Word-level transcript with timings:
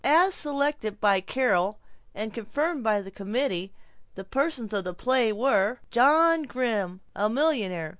As 0.03 0.33
selected 0.33 0.99
by 0.99 1.21
Carol 1.21 1.77
and 2.15 2.33
confirmed 2.33 2.83
by 2.83 3.01
the 3.01 3.11
committee, 3.11 3.71
the 4.15 4.23
persons 4.23 4.73
of 4.73 4.83
the 4.83 4.95
play 4.95 5.31
were: 5.31 5.77
John 5.91 6.41
Grimm, 6.41 7.01
a 7.15 7.29
millionaire 7.29 7.89